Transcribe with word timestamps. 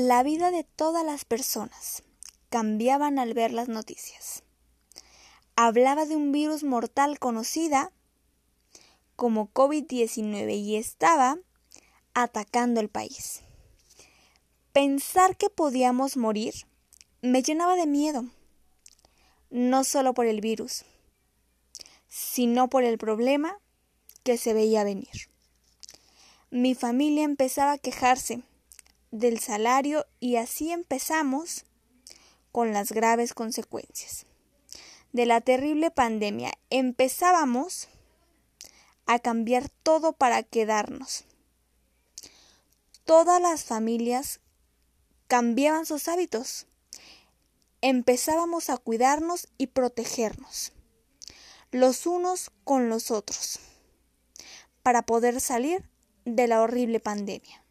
La 0.00 0.22
vida 0.22 0.52
de 0.52 0.62
todas 0.62 1.04
las 1.04 1.24
personas 1.24 2.04
cambiaban 2.50 3.18
al 3.18 3.34
ver 3.34 3.52
las 3.52 3.66
noticias. 3.66 4.44
Hablaba 5.56 6.06
de 6.06 6.14
un 6.14 6.30
virus 6.30 6.62
mortal 6.62 7.18
conocida 7.18 7.90
como 9.16 9.52
COVID-19 9.52 10.56
y 10.56 10.76
estaba 10.76 11.38
atacando 12.14 12.80
el 12.80 12.88
país. 12.88 13.40
Pensar 14.72 15.36
que 15.36 15.50
podíamos 15.50 16.16
morir 16.16 16.54
me 17.20 17.42
llenaba 17.42 17.74
de 17.74 17.88
miedo, 17.88 18.24
no 19.50 19.82
solo 19.82 20.14
por 20.14 20.26
el 20.26 20.40
virus, 20.40 20.84
sino 22.06 22.68
por 22.68 22.84
el 22.84 22.98
problema 22.98 23.58
que 24.22 24.38
se 24.38 24.54
veía 24.54 24.84
venir. 24.84 25.28
Mi 26.52 26.76
familia 26.76 27.24
empezaba 27.24 27.72
a 27.72 27.78
quejarse 27.78 28.44
del 29.10 29.38
salario 29.38 30.06
y 30.20 30.36
así 30.36 30.72
empezamos 30.72 31.64
con 32.52 32.72
las 32.72 32.92
graves 32.92 33.34
consecuencias 33.34 34.26
de 35.12 35.26
la 35.26 35.40
terrible 35.40 35.90
pandemia. 35.90 36.52
Empezábamos 36.70 37.88
a 39.06 39.18
cambiar 39.18 39.68
todo 39.82 40.12
para 40.12 40.42
quedarnos. 40.42 41.24
Todas 43.04 43.40
las 43.40 43.64
familias 43.64 44.40
cambiaban 45.26 45.86
sus 45.86 46.08
hábitos. 46.08 46.66
Empezábamos 47.80 48.70
a 48.70 48.76
cuidarnos 48.76 49.48
y 49.56 49.68
protegernos 49.68 50.72
los 51.70 52.06
unos 52.06 52.50
con 52.64 52.88
los 52.88 53.10
otros 53.10 53.60
para 54.82 55.02
poder 55.02 55.40
salir 55.40 55.84
de 56.24 56.46
la 56.46 56.62
horrible 56.62 56.98
pandemia. 56.98 57.62